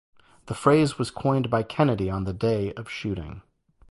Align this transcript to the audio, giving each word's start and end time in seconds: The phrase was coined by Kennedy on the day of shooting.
The 0.47 0.55
phrase 0.55 0.97
was 0.97 1.11
coined 1.11 1.51
by 1.51 1.61
Kennedy 1.61 2.09
on 2.09 2.23
the 2.23 2.33
day 2.33 2.73
of 2.73 2.89
shooting. 2.89 3.43